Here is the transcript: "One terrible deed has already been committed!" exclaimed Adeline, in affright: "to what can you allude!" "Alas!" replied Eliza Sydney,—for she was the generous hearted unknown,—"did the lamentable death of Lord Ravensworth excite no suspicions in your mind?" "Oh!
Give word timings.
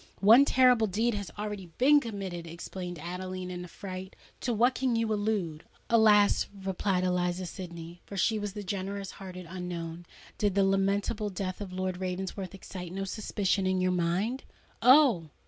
"One 0.21 0.45
terrible 0.45 0.87
deed 0.87 1.13
has 1.13 1.29
already 1.37 1.67
been 1.77 1.99
committed!" 1.99 2.47
exclaimed 2.47 2.97
Adeline, 2.97 3.51
in 3.51 3.63
affright: 3.63 4.15
"to 4.39 4.51
what 4.51 4.73
can 4.73 4.95
you 4.95 5.13
allude!" 5.13 5.63
"Alas!" 5.91 6.47
replied 6.65 7.03
Eliza 7.03 7.45
Sydney,—for 7.45 8.17
she 8.17 8.39
was 8.39 8.53
the 8.53 8.63
generous 8.63 9.11
hearted 9.11 9.45
unknown,—"did 9.47 10.55
the 10.55 10.63
lamentable 10.65 11.29
death 11.29 11.61
of 11.61 11.71
Lord 11.71 11.97
Ravensworth 11.97 12.55
excite 12.55 12.91
no 12.91 13.03
suspicions 13.03 13.67
in 13.67 13.79
your 13.79 13.91
mind?" 13.91 14.43
"Oh! 14.81 15.29